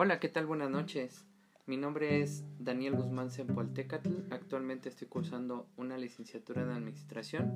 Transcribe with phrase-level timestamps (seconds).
[0.00, 0.46] Hola, ¿qué tal?
[0.46, 1.24] Buenas noches.
[1.66, 4.30] Mi nombre es Daniel Guzmán Sempoaltecatl.
[4.30, 7.52] Actualmente estoy cursando una licenciatura de Administración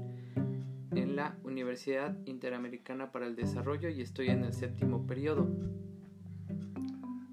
[0.91, 5.49] en la Universidad Interamericana para el Desarrollo y estoy en el séptimo periodo.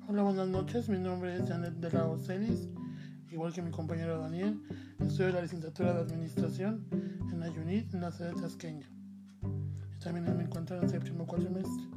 [0.08, 0.90] Hola, buenas noches.
[0.90, 2.70] Mi nombre es Janet de la Ocelis.
[3.32, 4.62] Igual que mi compañero Daniel,
[5.00, 8.88] estudio la licenciatura de Administración en la UNIT en la de Tasqueña.
[10.04, 11.88] También me encuentro en el séptimo cuatrimestre.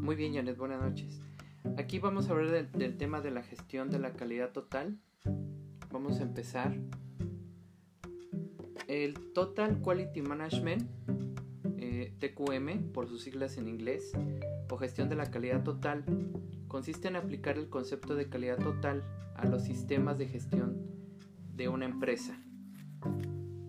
[0.00, 1.31] Muy bien, Janet, buenas noches.
[1.78, 4.98] Aquí vamos a hablar del, tema de la gestión de la calidad total.
[5.90, 6.76] Vamos a empezar.
[8.88, 10.86] El Total Quality Management,
[11.78, 14.12] eh, TQM por sus siglas en inglés,
[14.70, 16.04] o gestión de la calidad total,
[16.68, 19.02] consiste en aplicar el concepto de calidad total
[19.34, 20.76] a los sistemas de gestión
[21.54, 22.38] de una empresa.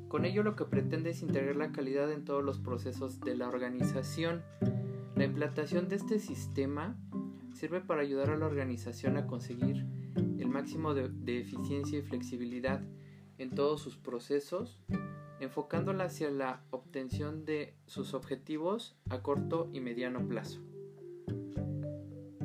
[0.09, 3.48] Con ello lo que pretende es integrar la calidad en todos los procesos de la
[3.48, 4.43] organización.
[5.15, 6.98] La implantación de este sistema
[7.54, 12.82] sirve para ayudar a la organización a conseguir el máximo de, eficiencia y flexibilidad
[13.37, 14.79] en todos sus procesos,
[15.40, 20.62] enfocándola hacia la obtención de sus objetivos a corto y mediano plazo.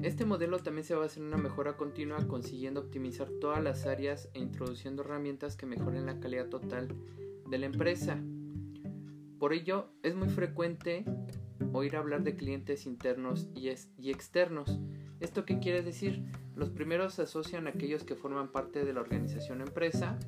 [0.02, 4.38] Este modelo también se basa en una mejora continua consiguiendo optimizar todas las áreas e
[4.38, 6.88] introduciendo herramientas que mejoren la calidad total
[7.48, 8.22] de la empresa.
[9.38, 11.04] Por ello, es muy frecuente
[11.72, 13.68] oír hablar de clientes internos y,
[14.10, 14.78] externos,
[15.20, 16.24] ¿Esto qué quiere decir?
[16.54, 20.18] Los primeros se asocian a aquellos que forman parte de la organización empresa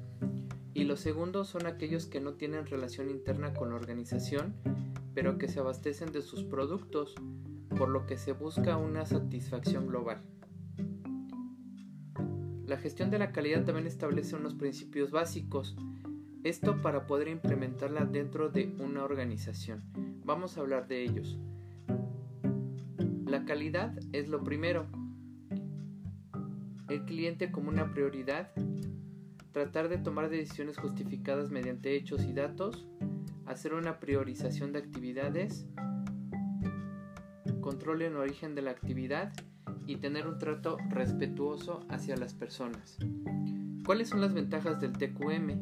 [0.74, 4.54] y los segundos son aquellos que no tienen relación interna con la organización,
[5.14, 7.14] pero que se abastecen de sus productos,
[7.76, 10.20] por lo que se busca una satisfacción global.
[12.64, 15.76] La gestión de la calidad también establece unos principios básicos,
[16.44, 19.82] esto para poder implementarla dentro de una organización.
[20.24, 21.38] Vamos a hablar de ellos.
[23.30, 24.88] La calidad es lo primero.
[26.88, 28.50] El cliente como una prioridad.
[29.52, 32.88] Tratar de tomar decisiones justificadas mediante hechos y datos.
[33.46, 35.64] Hacer una priorización de actividades.
[37.60, 39.32] Control en origen de la actividad.
[39.86, 42.98] Y tener un trato respetuoso hacia las personas.
[43.86, 45.52] ¿Cuáles son las ventajas del TQM?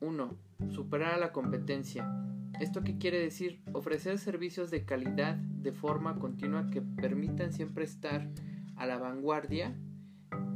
[0.00, 0.36] 1.
[0.70, 2.12] Superar a la competencia.
[2.60, 3.60] ¿Esto qué quiere decir?
[3.72, 8.28] Ofrecer servicios de calidad de forma continua que permitan siempre estar
[8.74, 9.76] a la vanguardia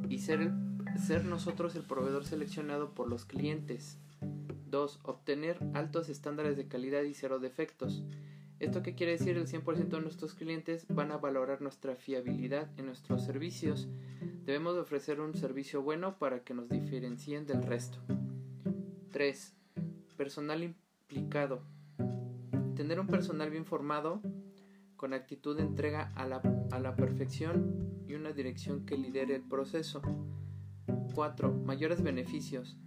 [0.08, 0.50] y ser,
[0.96, 3.98] ser nosotros el proveedor seleccionado por los clientes.
[4.66, 5.00] 2.
[5.04, 8.02] Obtener altos estándares de calidad y cero defectos.
[8.58, 9.36] ¿Esto qué quiere decir?
[9.36, 13.88] El 100% de nuestros clientes van a valorar nuestra fiabilidad en nuestros servicios.
[14.44, 17.98] Debemos de ofrecer un servicio bueno para que nos diferencien del resto.
[19.12, 19.54] 3.
[20.16, 21.71] Personal implicado.
[22.76, 24.20] Tener un personal bien formado,
[24.96, 26.40] con actitud de entrega a la,
[26.70, 30.00] a la perfección y una dirección que lidere el proceso.
[31.14, 31.52] 4.
[31.52, 32.78] Mayores beneficios.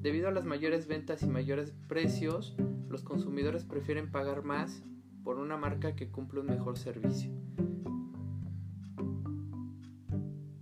[0.00, 2.56] Debido a las mayores ventas y mayores precios,
[2.88, 4.82] los consumidores prefieren pagar más
[5.24, 7.30] por una marca que cumple un mejor servicio.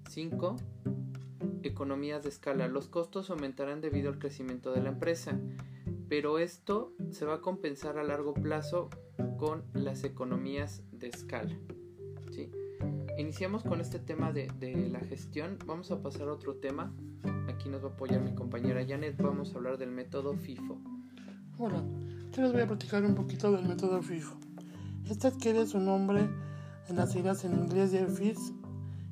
[0.08, 0.56] 5.
[1.62, 2.68] Economías de escala.
[2.68, 5.38] Los costos aumentarán debido al crecimiento de la empresa
[6.12, 8.88] pero esto se va a compensar a largo plazo
[9.38, 11.54] con las economías de escala.
[12.30, 12.50] ¿sí?
[13.18, 14.48] Iniciamos con este tema de,
[14.90, 15.58] la gestión.
[15.66, 16.92] Vamos a pasar a otro tema.
[17.48, 19.20] Aquí nos va a apoyar mi compañera Janet.
[19.20, 20.78] Vamos a hablar del método FIFO.
[21.58, 21.84] Hola,
[22.32, 24.36] yo les voy a platicar un poquito del método FIFO.
[25.08, 26.28] Este adquiere su nombre
[26.88, 28.54] en las siglas en inglés de First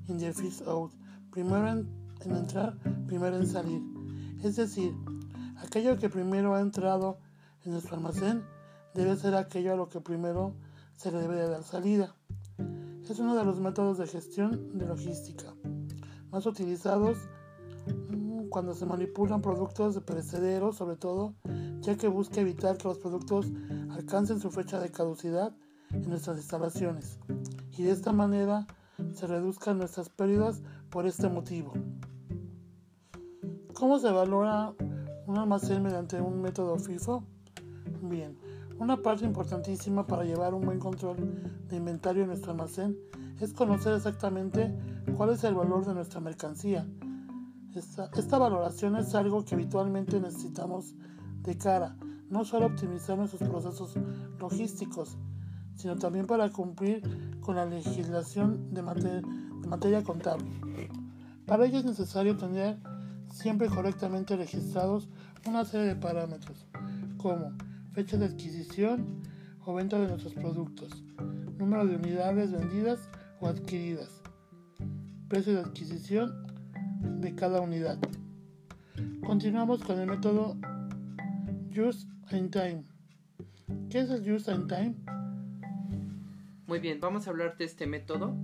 [0.09, 0.93] in the First Out.
[1.31, 1.87] Primero en
[2.25, 3.83] entrar, primero en salir.
[4.43, 4.95] Es decir,
[5.63, 7.19] Aquello que primero ha entrado
[7.65, 8.45] en nuestro almacén
[8.95, 10.55] debe ser aquello a lo que primero
[10.97, 12.15] se le debe de dar salida.
[13.09, 15.53] Es uno de los métodos de gestión de logística
[16.31, 17.19] más utilizados
[18.09, 21.35] mm, cuando se manipulan productos de perecederos, sobre todo,
[21.81, 23.47] ya que busca evitar que los productos
[23.91, 25.53] alcancen su fecha de caducidad
[25.91, 27.19] en nuestras instalaciones
[27.77, 28.67] y de esta manera
[29.13, 31.73] se reduzcan nuestras pérdidas por este motivo.
[33.75, 34.75] ¿Cómo se valora
[35.27, 37.25] un almacén mediante un método FIFO?
[38.03, 38.37] Bien,
[38.79, 41.17] una parte importantísima para llevar un buen control
[41.69, 42.97] de inventario en nuestro almacén
[43.41, 44.75] es conocer exactamente
[45.17, 46.87] cuál es el valor de nuestra mercancía.
[47.75, 50.95] Esta, esta valoración es algo que habitualmente necesitamos
[51.43, 51.97] de cara,
[52.31, 53.95] no solo optimizar nuestros procesos
[54.39, 55.19] logísticos,
[55.77, 57.03] sino también para cumplir
[57.41, 60.51] con la legislación de, de materia contable.
[61.47, 62.79] Para ello es necesario tener
[63.31, 65.09] siempre correctamente registrados
[65.47, 66.67] una serie de parámetros,
[67.19, 67.53] como
[67.93, 69.23] fecha de adquisición
[69.65, 71.03] o venta de nuestros productos,
[71.59, 73.09] número de unidades vendidas
[73.41, 74.23] o adquiridas,
[75.29, 76.47] precio de adquisición
[77.21, 77.99] de cada unidad.
[79.25, 80.57] Continuamos con el método
[81.75, 82.85] Just in Time.
[83.89, 84.95] ¿Qué es el Just in Time?
[86.67, 88.35] Muy bien, vamos a hablar de este método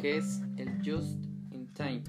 [0.00, 2.02] que es el Just in Time.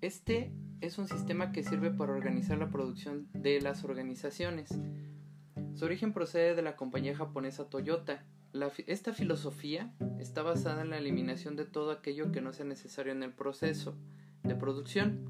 [0.00, 4.70] Este es un sistema que sirve para organizar la producción de las organizaciones.
[5.80, 8.22] Su origen procede de la compañía japonesa Toyota.
[8.86, 13.22] esta filosofía está basada en la eliminación de todo aquello que no sea necesario en
[13.22, 13.96] el proceso
[14.42, 15.24] de producción,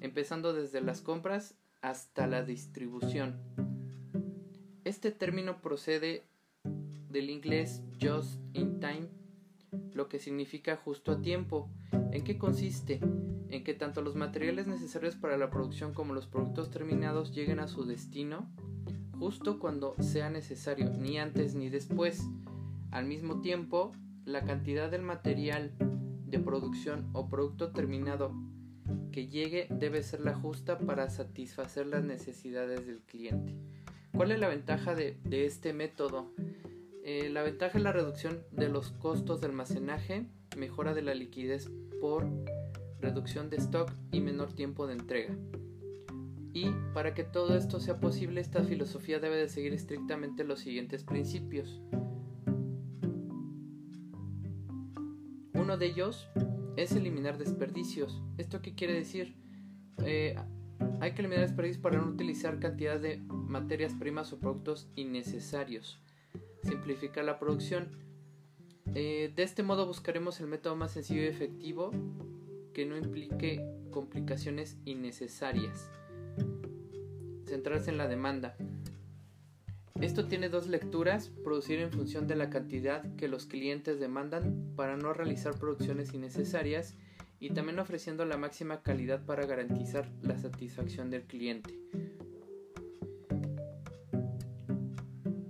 [0.00, 3.38] empezando desde las compras hasta la distribución.
[4.82, 6.24] Este término procede
[7.08, 9.08] del inglés just in time,
[9.92, 11.70] lo que significa justo a tiempo.
[12.10, 12.98] ¿En qué consiste?
[13.48, 17.68] En que tanto los materiales necesarios para la producción como los productos terminados lleguen a
[17.68, 18.50] su destino
[19.14, 22.22] justo cuando sea necesario, ni antes ni después.
[22.90, 23.92] Al mismo tiempo,
[24.24, 25.72] la cantidad del material
[26.26, 28.32] de producción o producto terminado
[29.12, 33.54] que llegue debe ser la justa para satisfacer las necesidades del cliente.
[34.14, 36.32] ¿Cuál es la ventaja de, este método?
[37.04, 40.26] Eh, la ventaja es la reducción de los costos de almacenaje,
[40.56, 41.70] mejora de la liquidez
[42.00, 42.26] por
[43.00, 45.36] reducción de stock y menor tiempo de entrega.
[46.54, 51.02] Y para que todo esto sea posible, esta filosofía debe de seguir estrictamente los siguientes
[51.02, 51.82] principios.
[55.52, 56.28] Uno de ellos
[56.76, 58.22] es eliminar desperdicios.
[58.38, 59.34] ¿Esto qué quiere decir?
[60.04, 60.36] Eh,
[61.00, 66.00] hay que eliminar desperdicios para no utilizar cantidad de materias primas o productos innecesarios.
[66.62, 67.88] Simplificar la producción.
[68.94, 71.90] Eh, de este modo buscaremos el método más sencillo y efectivo
[72.72, 73.60] que no implique
[73.90, 75.90] complicaciones innecesarias
[77.44, 78.56] centrarse en la demanda.
[80.00, 84.96] Esto tiene dos lecturas, producir en función de la cantidad que los clientes demandan para
[84.96, 86.94] no realizar producciones innecesarias
[87.38, 91.78] y también ofreciendo la máxima calidad para garantizar la satisfacción del cliente.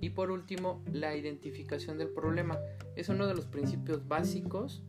[0.00, 2.58] Y por último, la identificación del problema.
[2.94, 4.82] Es uno de los principios básicos.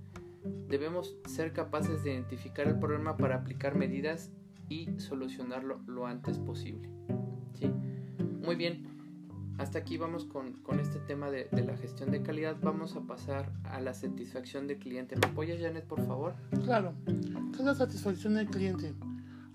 [0.68, 4.31] Debemos ser capaces de identificar el problema para aplicar medidas
[4.70, 6.90] y solucionarlo lo antes posible.
[7.54, 7.68] ¿Sí?
[8.44, 8.86] Muy bien,
[9.58, 12.58] hasta aquí vamos con, con este tema de, de, la gestión de calidad.
[12.62, 15.16] Vamos a pasar a la satisfacción del cliente.
[15.16, 16.36] ¿Me apoyas, Janet, por favor?
[16.64, 18.94] Claro, ¿qué es la satisfacción del cliente?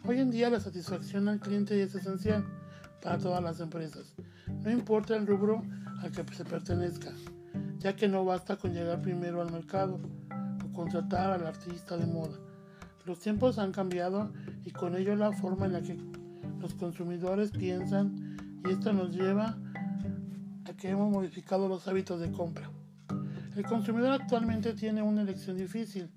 [0.05, 2.45] Hoy en día la satisfacción al cliente es esencial
[3.03, 4.15] para todas las empresas.
[4.65, 5.63] No importa el rubro
[6.03, 7.13] al que se pertenezca,
[7.79, 10.01] ya que no basta con llegar primero al mercado
[10.65, 12.39] o contratar al artista de moda
[13.11, 14.31] los tiempos han cambiado
[14.65, 15.97] y con ello la forma en la que
[16.61, 19.59] los consumidores piensan y esto nos lleva
[20.65, 22.71] a que hemos modificado los hábitos de compra.
[23.57, 26.11] El consumidor actualmente tiene una elección difícil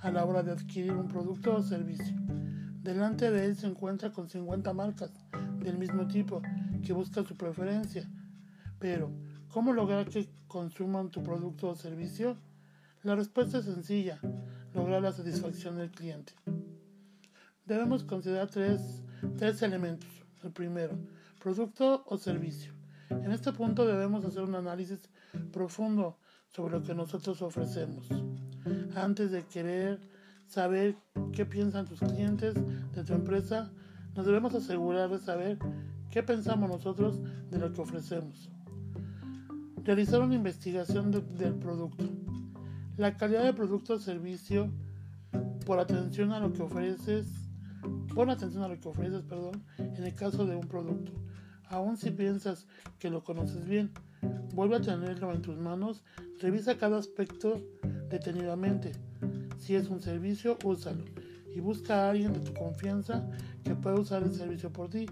[0.00, 2.14] a la hora de adquirir un producto o servicio.
[2.82, 5.10] Delante de él se encuentra con 50 marcas
[5.58, 6.40] del mismo tipo
[6.84, 8.08] que buscan su preferencia.
[8.78, 9.10] Pero,
[9.50, 12.36] ¿cómo lograr que consuman tu producto o servicio?
[13.02, 14.20] La respuesta es sencilla
[14.74, 16.34] lograr la satisfacción del cliente.
[17.66, 19.02] Debemos considerar tres,
[19.36, 20.08] tres elementos.
[20.44, 20.96] El primero,
[21.42, 22.72] producto o servicio.
[23.10, 25.00] En este punto debemos hacer un análisis
[25.52, 26.16] profundo
[26.48, 28.06] sobre lo que nosotros ofrecemos.
[28.94, 29.98] Antes de querer
[30.46, 30.96] saber
[31.32, 32.54] qué piensan tus clientes
[32.94, 33.72] de tu empresa,
[34.14, 35.58] nos debemos asegurar de saber
[36.12, 37.18] qué pensamos nosotros
[37.50, 38.48] de lo que ofrecemos.
[39.82, 42.04] Realizar una investigación del producto.
[42.96, 44.70] La calidad del producto o servicio
[45.66, 47.45] por atención a lo que ofreces,
[48.14, 51.12] pon atención a lo que ofreces, perdón, en el caso de un producto.
[51.68, 52.66] Aun si piensas
[52.98, 53.90] que lo conoces bien,
[54.54, 56.02] vuelve a tenerlo en tus manos,
[56.40, 57.60] revisa cada aspecto
[58.08, 58.92] detenidamente.
[59.58, 61.04] Si es un servicio, úsalo
[61.54, 63.26] y busca a alguien de tu confianza
[63.64, 65.06] que pueda usar el servicio por ti.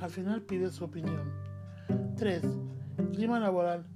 [0.00, 1.32] Al final pide su opinión.
[2.16, 2.42] 3.
[3.14, 3.86] Clima laboral.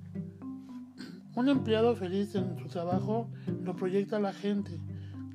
[1.34, 3.30] Un empleado feliz en su trabajo
[3.62, 4.80] lo proyecta a la gente.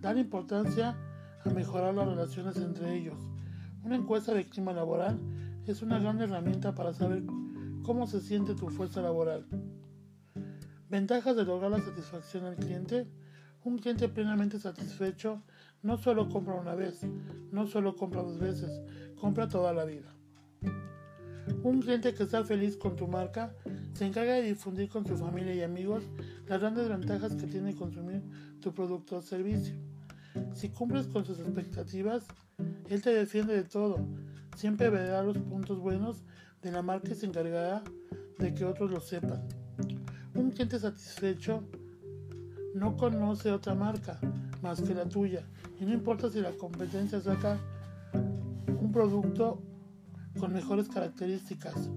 [0.01, 0.97] Dar importancia
[1.47, 3.17] a mejorar las relaciones entre ellos.
[3.83, 5.19] Una encuesta de clima laboral
[5.65, 7.23] es una gran herramienta para saber
[7.83, 9.45] cómo se siente tu fuerza laboral.
[10.89, 13.07] Ventajas de lograr la satisfacción al cliente.
[13.63, 15.41] Un cliente plenamente satisfecho
[15.83, 17.01] no solo compra una vez,
[17.51, 18.81] no solo compra dos veces,
[19.15, 20.13] compra toda la vida.
[21.63, 23.53] Un cliente que está feliz con tu marca
[23.93, 26.03] se encarga de difundir con su familia y amigos
[26.45, 28.21] las grandes ventajas que tiene consumir
[28.61, 29.75] tu producto o servicio.
[30.53, 32.25] Si cumples con sus expectativas,
[32.89, 33.99] él te defiende de todo.
[34.55, 36.23] Siempre verá los puntos buenos
[36.61, 37.83] de la marca y se encargará
[38.39, 39.47] de que otros lo sepan.
[40.33, 41.63] Un cliente satisfecho
[42.73, 44.19] no conoce otra marca,
[44.61, 45.43] más que la tuya.
[45.79, 47.57] Y no importa si la competencia saca
[48.13, 49.61] un producto
[50.39, 51.89] con mejores características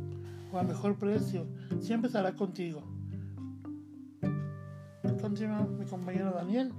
[0.52, 1.46] o a mejor precio,
[1.80, 2.82] siempre estará contigo.
[5.20, 6.72] Continúa mi compañero Daniel.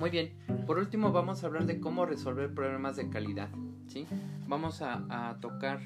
[0.00, 0.32] Muy bien,
[0.66, 3.50] por último vamos a hablar de cómo resolver problemas de calidad.
[3.86, 4.06] ¿sí?
[4.46, 5.78] Vamos a, tocar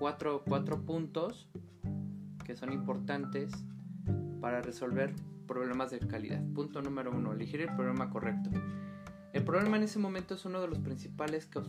[0.00, 1.48] cuatro, cuatro puntos
[2.44, 3.52] que son importantes
[4.40, 5.14] para resolver
[5.46, 6.42] problemas de calidad.
[6.54, 8.50] Punto número uno, elegir el problema correcto.
[9.32, 11.60] El problema en ese momento es uno de los principales que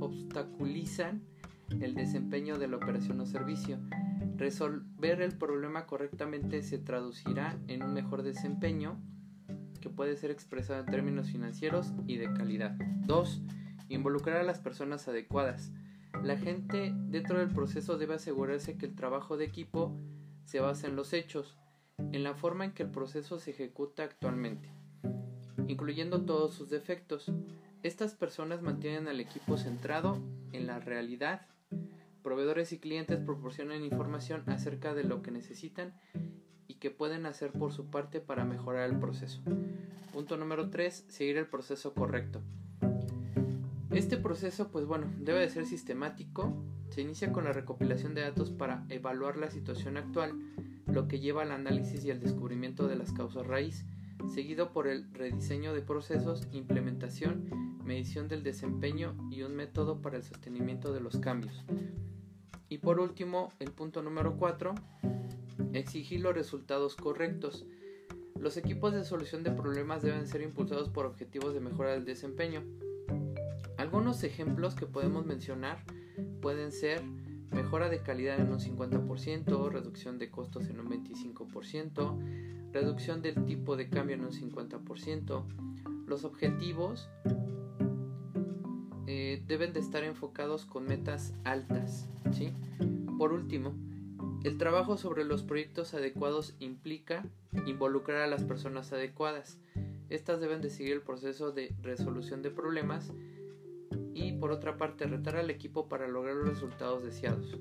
[0.00, 1.22] obstaculizan
[1.80, 3.78] el desempeño de la operación o servicio.
[4.36, 9.00] Resolver el problema correctamente se traducirá en un mejor desempeño
[9.80, 12.76] que puede ser expresado en términos financieros y de calidad.
[13.06, 13.42] 2.
[13.88, 15.72] Involucrar a las personas adecuadas.
[16.22, 19.98] La gente dentro del proceso debe asegurarse que el trabajo de equipo
[20.44, 21.56] se basa en los hechos,
[22.12, 24.68] en la forma en que el proceso se ejecuta actualmente,
[25.66, 27.32] incluyendo todos sus defectos.
[27.82, 30.18] Estas personas mantienen al equipo centrado
[30.52, 31.46] en la realidad.
[32.22, 35.94] Proveedores y clientes proporcionan información acerca de lo que necesitan
[36.80, 39.40] que pueden hacer por su parte para mejorar el proceso.
[40.12, 41.04] Punto número 3.
[41.08, 42.40] Seguir el proceso correcto.
[43.90, 46.56] Este proceso, pues bueno, debe de ser sistemático.
[46.88, 50.34] Se inicia con la recopilación de datos para evaluar la situación actual,
[50.86, 53.84] lo que lleva al análisis y al descubrimiento de las causas raíz,
[54.32, 60.22] seguido por el rediseño de procesos, implementación, medición del desempeño y un método para el
[60.22, 61.64] sostenimiento de los cambios.
[62.68, 64.74] Y por último, el punto número 4,
[65.72, 67.66] exigir los resultados correctos.
[68.38, 72.62] Los equipos de solución de problemas deben ser impulsados por objetivos de mejora del desempeño.
[73.76, 75.84] Algunos ejemplos que podemos mencionar
[76.40, 77.02] pueden ser
[77.50, 83.76] mejora de calidad en un 50%, reducción de costos en un 25%, reducción del tipo
[83.76, 85.44] de cambio en un 50%.
[86.06, 87.08] Los objetivos
[89.06, 92.08] eh, deben de estar enfocados con metas altas.
[92.32, 92.52] ¿sí?
[93.18, 93.74] Por último,
[94.42, 97.24] el trabajo sobre los proyectos adecuados implica
[97.66, 99.58] involucrar a las personas adecuadas.
[100.08, 103.12] Estas deben de seguir el proceso de resolución de problemas
[104.14, 107.58] y por otra parte retar al equipo para lograr los resultados deseados.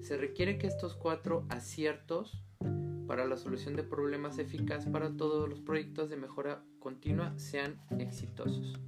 [0.00, 2.42] Se requiere que estos cuatro aciertos
[3.06, 8.78] para la solución de problemas eficaz para todos los proyectos de mejora continua sean exitosos.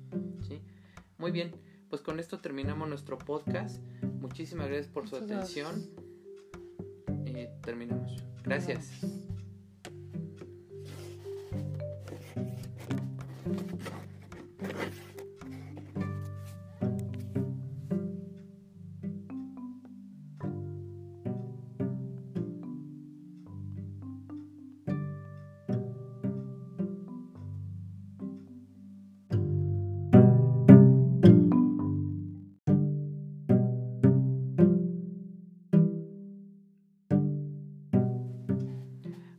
[0.49, 0.61] ¿sí?
[1.19, 1.53] Muy bien,
[1.89, 3.83] pues con esto terminamos nuestro podcast.
[4.21, 6.08] Muchísimas gracias por su atención.
[7.69, 8.17] Terminamos.
[8.45, 9.18] Gracias.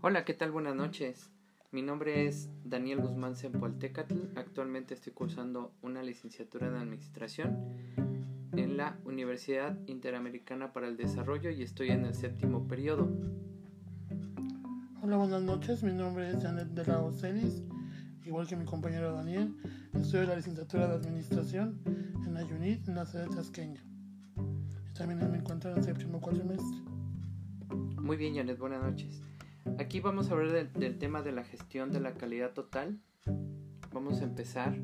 [0.02, 0.52] Hola, ¿qué tal?
[0.52, 1.30] Buenas noches.
[1.74, 4.38] Mi nombre es Daniel Guzmán Sempualtecatl.
[4.38, 7.58] Actualmente estoy cursando una licenciatura en Administración
[8.54, 13.10] en la Universidad Interamericana para el Desarrollo y estoy en el séptimo periodo.
[15.02, 15.84] Hola, buenas noches.
[15.84, 17.62] Mi nombre es Janet de la Ocelis.
[18.24, 19.54] Igual que mi compañero Daniel,
[19.94, 21.82] estoy en la licenciatura de Administración
[22.26, 23.84] en la UNIT en la sede de Tasqueña.
[24.98, 26.78] También me encuentro en el séptimo cuatrimestre.
[28.02, 29.29] Muy bien, Janet, buenas noches.
[29.78, 33.00] Aquí vamos a hablar del, tema de la gestión de la calidad total.
[33.92, 34.78] Vamos a empezar.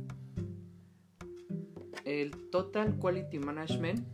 [2.04, 4.06] El Total Quality Management,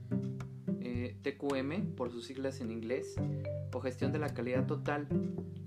[0.79, 3.15] eh, TQM por sus siglas en inglés,
[3.73, 5.07] o gestión de la calidad total,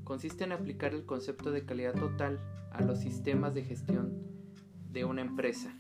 [0.04, 4.12] consiste en aplicar el concepto de calidad total a los sistemas de gestión
[4.90, 5.74] de una empresa.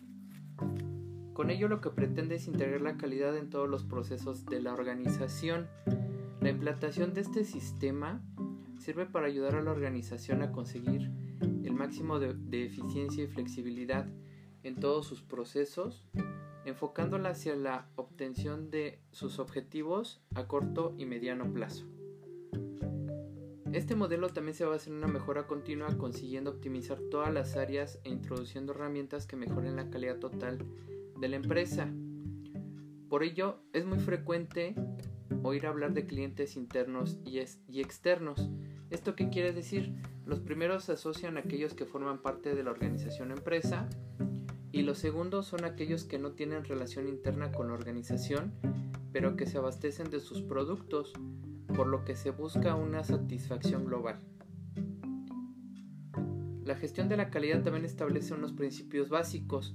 [1.34, 4.72] Con ello lo que pretende es integrar la calidad en todos los procesos de la
[4.72, 5.66] organización.
[6.40, 8.22] La implantación de este sistema
[8.78, 14.06] sirve para ayudar a la organización a conseguir el máximo de, eficiencia y flexibilidad
[14.62, 16.06] en todos sus procesos,
[16.64, 21.86] enfocándola hacia la obtención de sus objetivos a corto y mediano plazo.
[23.72, 28.10] Este modelo también se basa en una mejora continua consiguiendo optimizar todas las áreas e
[28.10, 30.64] introduciendo herramientas que mejoren la calidad total
[31.18, 31.92] de la empresa.
[33.08, 34.76] Por ello, es muy frecuente
[35.42, 37.38] oír hablar de clientes internos y,
[37.80, 38.50] externos,
[38.90, 39.92] ¿Esto qué quiere decir?
[40.24, 43.88] Los primeros se asocian a aquellos que forman parte de la organización empresa
[44.70, 48.52] y los segundos son aquellos que no tienen relación interna con la organización,
[49.12, 51.12] pero que se abastecen de sus productos,
[51.74, 54.18] por lo que se busca una satisfacción global.
[56.64, 59.74] La gestión de la calidad también establece unos principios básicos.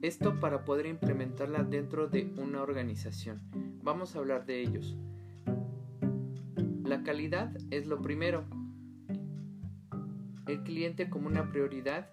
[0.00, 3.42] Esto para poder implementarla dentro de una organización.
[3.84, 4.96] Vamos a hablar de ellos.
[6.84, 8.46] La calidad es lo primero.
[10.46, 12.08] El cliente como una prioridad.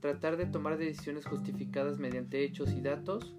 [0.00, 3.36] Tratar de tomar decisiones justificadas mediante hechos y datos.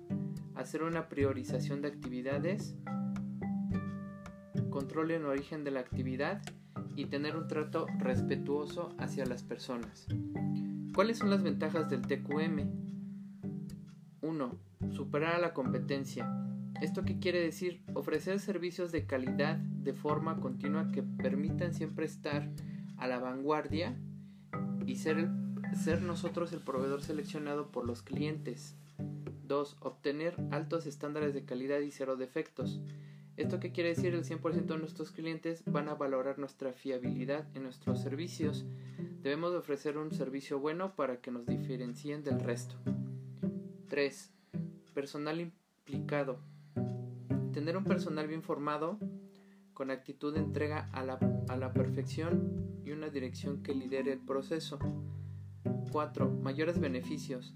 [0.55, 2.77] Hacer una priorización de actividades.
[4.69, 6.41] Control en origen de la actividad
[6.95, 10.07] y tener un trato respetuoso hacia las personas.
[10.95, 12.61] ¿Cuáles son las ventajas del TQM?
[14.21, 14.57] 1.
[14.91, 16.54] Superar a la competencia.
[16.81, 17.81] ¿Esto qué quiere decir?
[17.93, 22.49] Ofrecer servicios de calidad de forma continua que permitan siempre estar
[22.97, 23.97] a la vanguardia
[24.85, 25.29] y ser,
[25.83, 28.75] ser nosotros el proveedor seleccionado por los clientes.
[29.47, 29.77] 2.
[29.79, 32.81] Obtener altos estándares de calidad y cero defectos.
[33.37, 34.13] ¿Esto qué quiere decir?
[34.13, 38.65] El 100% de nuestros clientes van a valorar nuestra fiabilidad en nuestros servicios.
[39.21, 42.75] Debemos ofrecer un servicio bueno para que nos diferencien del resto.
[43.87, 44.31] 3.
[44.93, 46.39] Personal implicado.
[47.55, 48.99] Tener un personal bien formado,
[49.73, 54.19] con actitud de entrega a la, a la perfección y una dirección que lidere el
[54.19, 54.77] proceso.
[55.89, 56.29] 4.
[56.29, 57.55] Mayores beneficios.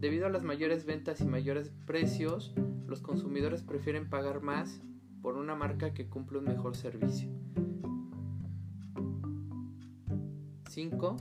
[0.00, 2.52] Debido a las mayores ventas y mayores precios,
[2.86, 4.82] los consumidores prefieren pagar más
[5.22, 7.30] por una marca que cumple un mejor servicio.
[10.68, 11.16] 5.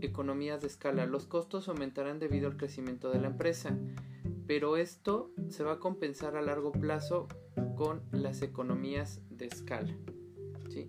[0.00, 1.06] Economías de escala.
[1.06, 3.76] Los costos aumentarán debido al crecimiento de la empresa,
[4.46, 7.28] pero esto se va a compensar a largo plazo
[7.76, 9.94] con las economías de escala.
[10.70, 10.88] ¿sí?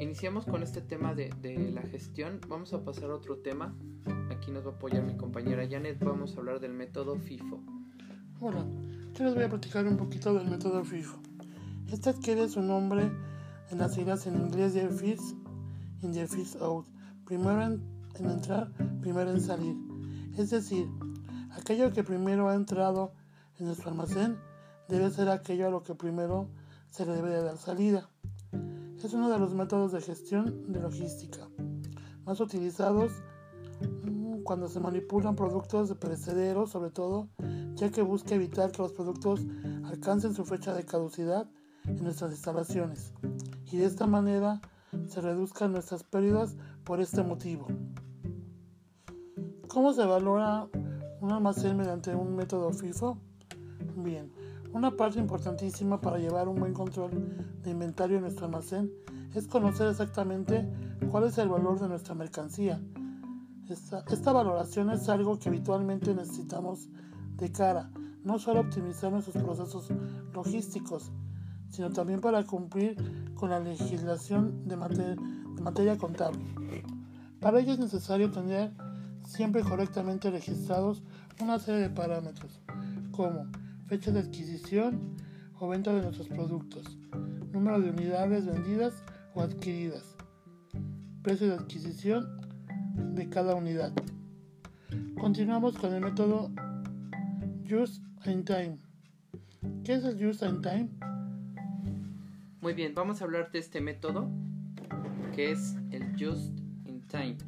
[0.00, 2.40] Iniciamos con este tema de, de, la gestión.
[2.48, 3.74] Vamos a pasar a otro tema.
[4.30, 6.02] Aquí nos va a apoyar mi compañera Janet.
[6.02, 7.60] Vamos a hablar del método FIFO.
[8.40, 8.66] Hola,
[9.14, 11.18] yo les voy a platicar un poquito del método FIFO.
[11.92, 13.10] Este adquiere su nombre
[13.70, 15.36] en las siglas en inglés de First
[16.02, 16.86] in the First Out.
[17.24, 17.82] Primero en,
[18.14, 19.76] en entrar, primero en salir.
[20.36, 20.88] Es decir,
[21.70, 23.12] aquello que primero ha entrado
[23.60, 24.36] en nuestro almacén
[24.88, 26.48] debe ser aquello a lo que primero
[26.90, 28.10] se le debe de dar salida.
[29.00, 31.48] Es uno de los métodos de gestión de logística
[32.24, 33.12] más utilizados
[34.02, 37.28] mm, cuando se manipulan productos de perecederos, sobre todo,
[37.76, 39.46] ya que busca evitar que los productos
[39.84, 41.48] alcancen su fecha de caducidad
[41.84, 43.14] en nuestras instalaciones
[43.70, 44.60] y de esta manera
[45.06, 47.68] se reduzcan nuestras pérdidas por este motivo.
[49.68, 50.68] ¿Cómo se valora
[51.30, 53.16] un almacén mediante un método FIFO?
[53.96, 54.32] Bien,
[54.72, 57.10] una parte importantísima para llevar un buen control
[57.62, 58.90] de inventario en nuestro almacén
[59.34, 60.68] es conocer exactamente
[61.08, 62.80] cuál es el valor de nuestra mercancía.
[63.68, 66.88] Esta, esta valoración es algo que habitualmente necesitamos
[67.36, 67.92] de cara,
[68.24, 69.88] no solo optimizar nuestros procesos
[70.34, 71.12] logísticos,
[71.68, 72.96] sino también para cumplir
[73.34, 76.44] con la legislación de, mater de materia contable.
[77.38, 78.72] Para ello es necesario tener
[79.30, 81.02] siempre correctamente registrados
[81.40, 82.60] una serie de parámetros,
[83.12, 83.46] como
[83.86, 85.16] fecha de adquisición
[85.58, 86.98] o venta de nuestros productos,
[87.52, 90.16] número de unidades vendidas o adquiridas,
[91.22, 92.40] precio de adquisición
[93.14, 93.92] de cada unidad.
[95.18, 96.50] Continuamos con el método
[97.68, 98.78] Just in Time.
[99.84, 100.88] ¿Qué es el Just in Time?
[102.60, 104.28] Muy bien, vamos a hablar de este método
[105.34, 107.38] que es el Just in Time.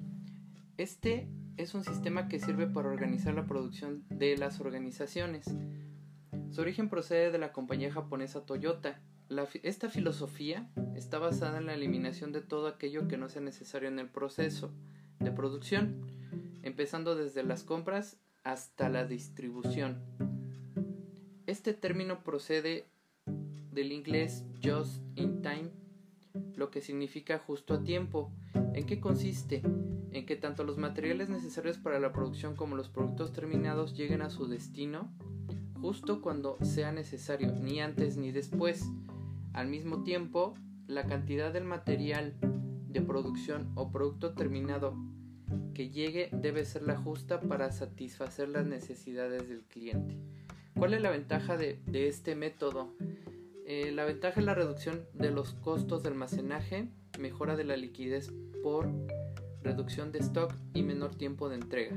[0.78, 5.46] Este es un sistema que sirve para organizar la producción de las organizaciones.
[6.50, 9.00] Su origen procede de la compañía japonesa Toyota.
[9.62, 13.98] Esta filosofía está basada en la eliminación de todo aquello que no sea necesario en
[13.98, 14.72] el proceso
[15.18, 16.06] de producción,
[16.62, 20.02] empezando desde las compras hasta la distribución.
[21.46, 22.86] Este término procede
[23.70, 25.70] del inglés just in time,
[26.54, 28.32] lo que significa justo a tiempo.
[28.74, 29.62] ¿En qué consiste?
[30.12, 34.30] En que tanto los materiales necesarios para la producción como los productos terminados lleguen a
[34.30, 35.10] su destino
[35.82, 38.88] justo cuando sea necesario, ni antes ni después.
[39.52, 40.54] Al mismo tiempo,
[40.86, 42.34] la cantidad del material
[42.88, 44.94] de producción o producto terminado
[45.74, 50.16] que llegue debe ser la justa para satisfacer las necesidades del cliente.
[50.78, 52.94] ¿Cuál es la ventaja de, de este método?
[53.64, 58.32] Eh, la ventaja es la reducción de los costos de almacenaje, mejora de la liquidez
[58.62, 58.88] por
[59.62, 61.96] reducción de stock y menor tiempo de entrega.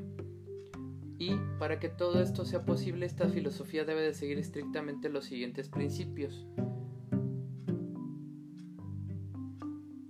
[1.17, 5.69] Y para que todo esto sea posible, esta filosofía debe de seguir estrictamente los siguientes
[5.69, 6.45] principios.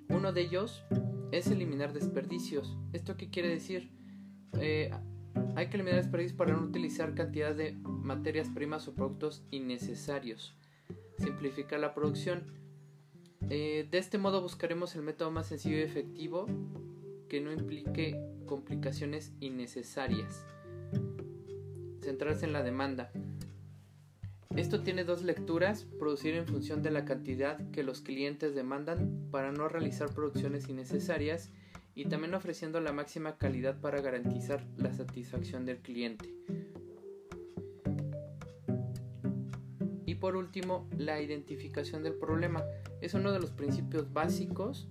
[0.10, 0.84] Uno de ellos
[1.32, 2.78] es eliminar desperdicios.
[2.92, 3.92] ¿Esto qué quiere decir?
[4.60, 4.92] Eh,
[5.56, 10.58] hay que eliminar desperdicios para no utilizar cantidad de materias primas o productos innecesarios
[11.18, 12.44] simplificar la producción.
[13.50, 16.48] Eh, de este modo buscaremos el método más sencillo y efectivo
[17.30, 20.46] que no implique complicaciones innecesarias.
[22.02, 23.12] Centrarse en la demanda.
[24.56, 29.52] Esto tiene dos lecturas, producir en función de la cantidad que los clientes demandan para
[29.52, 31.52] no realizar producciones innecesarias
[31.94, 36.34] y también ofreciendo la máxima calidad para garantizar la satisfacción del cliente.
[40.16, 42.64] Y por último, la identificación del problema.
[43.02, 44.88] Es uno de los principios básicos.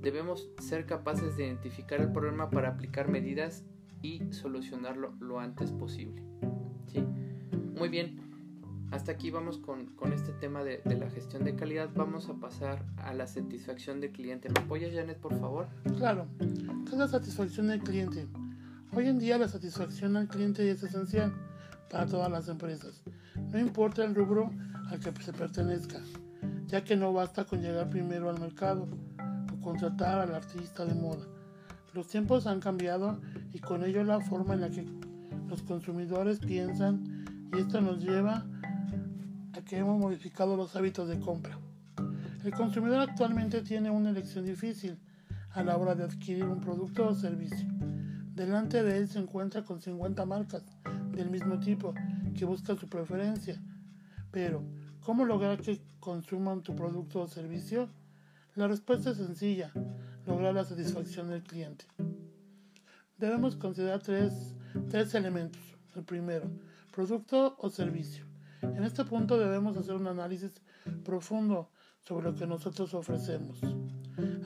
[0.00, 3.64] Debemos ser capaces de identificar el problema para aplicar medidas
[4.00, 6.22] y solucionarlo lo antes posible.
[6.86, 7.04] ¿Sí?
[7.76, 8.20] Muy bien,
[8.92, 11.90] hasta aquí vamos con, este tema de, la gestión de calidad.
[11.92, 14.50] Vamos a pasar a la satisfacción del cliente.
[14.50, 15.66] ¿Me apoyas, Janet, por favor?
[15.96, 16.28] Claro.
[16.38, 18.28] ¿Qué es la satisfacción del cliente?
[18.92, 21.34] Hoy en día la satisfacción al cliente es esencial
[21.90, 23.02] para todas las empresas.
[23.54, 24.50] No importa el rubro
[24.90, 26.00] al que se pertenezca,
[26.66, 28.88] ya que no basta con llegar primero al mercado
[29.52, 31.24] o contratar al artista de moda.
[31.92, 33.20] Los tiempos han cambiado
[33.52, 34.84] y con ello la forma en la que
[35.48, 38.44] los consumidores piensan y esto nos lleva
[39.64, 41.56] que hemos modificado los hábitos de compra.
[42.42, 44.98] El consumidor actualmente tiene una elección difícil
[45.52, 47.68] a la hora de adquirir un producto o servicio.
[48.34, 50.64] Delante de él se encuentra con 50 marcas
[51.12, 51.94] del mismo tipo
[52.34, 53.62] que buscan su preferencia.
[54.30, 54.62] Pero,
[55.00, 57.88] ¿cómo lograr que consuman tu producto o servicio?
[58.54, 59.72] La respuesta es sencilla,
[60.26, 61.86] lograr la satisfacción del cliente.
[63.18, 64.54] Debemos considerar tres,
[64.90, 65.62] tres elementos.
[65.94, 66.50] El primero,
[66.92, 68.24] producto o servicio.
[68.62, 70.50] En este punto debemos hacer un análisis
[71.04, 71.70] profundo
[72.00, 73.60] sobre lo que nosotros ofrecemos.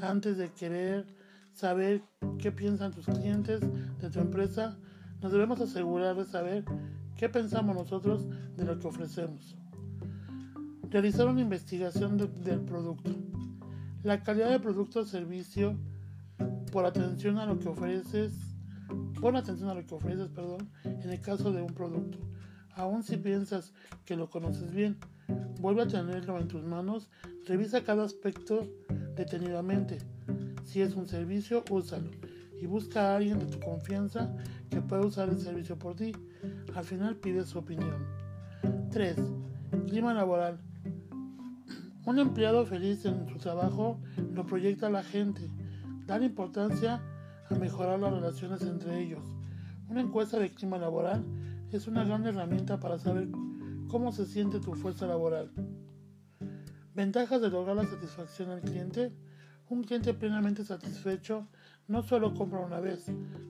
[0.03, 1.07] Antes de querer
[1.55, 2.03] saber
[2.39, 3.61] qué piensan tus clientes
[4.01, 4.79] de tu empresa,
[5.21, 6.65] nos debemos asegurar de saber
[7.19, 8.27] qué pensamos nosotros
[8.57, 9.57] de lo que ofrecemos.
[10.89, 13.11] Realizar una investigación del producto.
[14.05, 15.77] La calidad del producto o servicio
[16.71, 18.33] por atención a lo que ofreces,
[19.21, 22.19] pon atención a lo que ofreces, perdón, en el caso de un producto.
[22.77, 23.73] Aun si piensas
[24.05, 24.97] que lo conoces bien,
[25.61, 27.11] vuelve a tenerlo en tus manos,
[27.47, 28.65] revisa cada aspecto
[29.17, 29.99] detenidamente.
[30.65, 32.11] Si es un servicio, úsalo
[32.61, 34.33] y busca a alguien de tu confianza
[34.71, 36.13] que pueda usar el servicio por ti.
[36.75, 38.07] Al final pide su opinión.
[38.91, 39.17] 3.
[39.89, 40.61] Clima laboral.
[42.05, 43.99] Un empleado feliz en su trabajo
[44.33, 45.51] lo proyecta a la gente.
[46.07, 47.03] Dar importancia
[47.51, 49.23] a mejorar las relaciones entre ellos.
[49.89, 51.25] Una encuesta de clima laboral
[51.73, 53.29] es una gran herramienta para saber
[53.89, 55.51] cómo se siente tu fuerza laboral.
[56.95, 59.13] Ventajas de lograr la satisfacción al cliente.
[59.69, 61.47] Un cliente plenamente satisfecho
[61.87, 63.07] no solo compra una vez,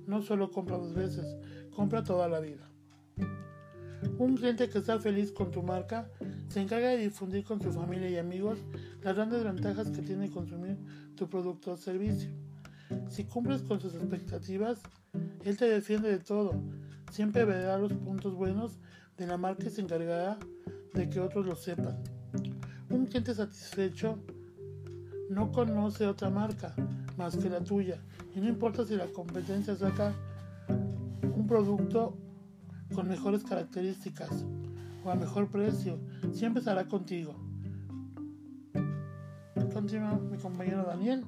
[0.06, 1.36] no solo compra dos veces,
[1.74, 2.68] compra toda la vida.
[4.18, 6.10] Un cliente que está feliz con tu marca
[6.48, 8.58] se encarga de difundir con su familia y amigos
[9.02, 10.76] las grandes ventajas que tiene consumir
[11.14, 12.30] tu producto o servicio.
[13.08, 14.80] Si cumples con sus expectativas,
[15.44, 16.52] él te defiende de todo,
[17.10, 18.78] Siempre verá los puntos buenos
[19.16, 20.38] de la marca y se encargará
[20.94, 21.96] de que otros lo sepan.
[22.90, 24.18] Un cliente satisfecho
[25.30, 26.74] no conoce otra marca
[27.16, 27.98] más que la tuya
[28.34, 30.12] y no importa si la competencia saca
[30.68, 32.16] un producto
[32.94, 34.44] con mejores características
[35.04, 35.98] o a mejor precio,
[36.32, 37.34] siempre estará contigo.
[39.72, 41.24] Continúa mi compañero Daniel.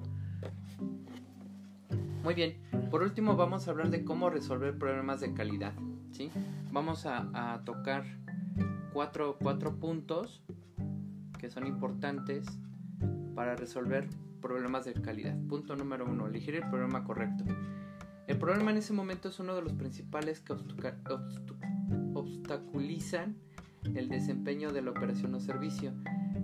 [2.22, 2.56] Muy bien,
[2.90, 5.72] por último vamos a hablar de cómo resolver problemas de calidad.
[6.10, 6.30] ¿sí?
[6.70, 8.04] Vamos a, tocar
[8.92, 10.42] cuatro, cuatro puntos
[11.38, 12.46] que son importantes
[13.34, 14.08] para resolver
[14.40, 15.36] problemas de calidad.
[15.48, 17.44] Punto número uno, elegir el problema correcto.
[18.26, 20.54] El problema en ese momento es uno de los principales que
[22.14, 23.36] obstaculizan
[23.94, 25.92] el desempeño de la operación o servicio.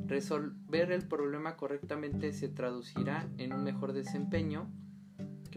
[0.07, 4.71] Resolver el problema correctamente se traducirá en un mejor desempeño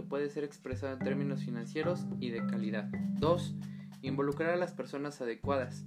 [0.04, 2.90] puede ser expresado en términos financieros y de calidad.
[3.20, 3.56] 2.
[4.02, 5.86] Involucrar a las personas adecuadas.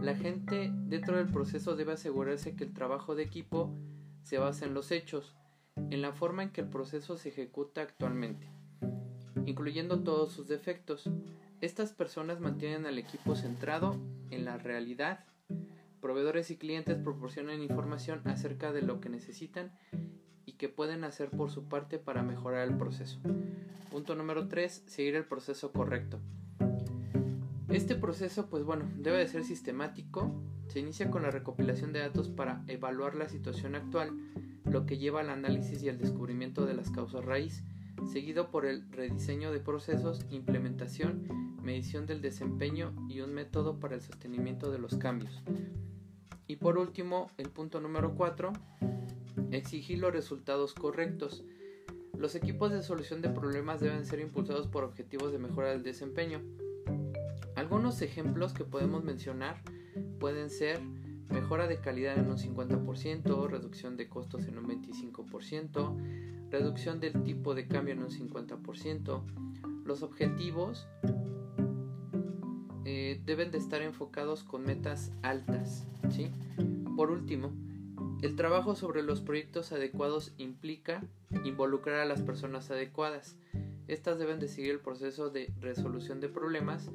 [0.00, 3.76] La gente dentro del proceso debe asegurarse que el trabajo de equipo
[4.22, 5.36] se basa en los hechos,
[5.76, 8.48] en la forma en que el proceso se ejecuta actualmente,
[9.46, 11.10] incluyendo todos sus defectos.
[11.60, 13.96] Estas personas mantienen al equipo centrado
[14.30, 15.24] en la realidad.
[16.00, 19.72] Proveedores y clientes proporcionan información acerca de lo que necesitan
[20.56, 23.20] que pueden hacer por su parte para mejorar el proceso.
[23.90, 24.84] Punto número 3.
[24.86, 26.20] Seguir el proceso correcto.
[27.68, 30.32] Este proceso, pues bueno, debe de ser sistemático.
[30.68, 34.12] Se inicia con la recopilación de datos para evaluar la situación actual,
[34.64, 37.64] lo que lleva al análisis y al descubrimiento de las causas raíz,
[38.10, 44.02] seguido por el rediseño de procesos, implementación, medición del desempeño y un método para el
[44.02, 45.42] sostenimiento de los cambios.
[46.46, 48.52] Y por último, el punto número 4,
[49.50, 51.44] Exigir los resultados correctos.
[52.18, 56.40] Los equipos de solución de problemas deben ser impulsados por objetivos de mejora del desempeño.
[57.54, 59.62] Algunos ejemplos que podemos mencionar
[60.18, 60.80] pueden ser
[61.28, 67.54] mejora de calidad en un 50%, reducción de costos en un 25%, reducción del tipo
[67.56, 69.22] de cambio en un 50%.
[69.84, 70.86] Los objetivos
[72.84, 75.88] eh, deben de estar enfocados con metas altas.
[76.10, 76.30] ¿sí?
[76.96, 77.52] Por último,
[78.22, 81.02] el trabajo sobre los proyectos adecuados implica
[81.44, 83.36] involucrar a las personas adecuadas.
[83.88, 86.88] Estas deben de seguir el proceso de resolución de problemas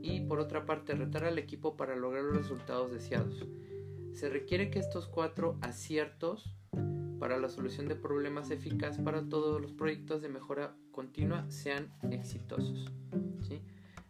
[0.00, 3.44] y por otra parte retar al equipo para lograr los resultados deseados.
[4.14, 6.56] Se requiere que estos cuatro aciertos
[7.18, 12.92] para la solución de problemas eficaz para todos los proyectos de mejora continua sean exitosos.
[13.46, 13.62] ¿sí?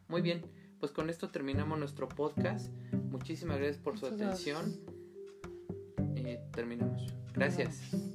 [0.09, 0.43] Muy bien,
[0.81, 2.73] pues con esto terminamos nuestro podcast.
[3.11, 4.75] Muchísimas gracias por su atención.
[6.17, 7.14] Eh, terminamos.
[7.35, 8.13] Gracias.